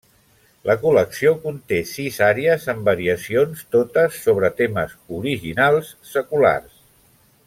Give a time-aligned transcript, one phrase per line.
[0.67, 6.81] La col·lecció conté sis àries amb variacions, totes sobre temes originals, seculars.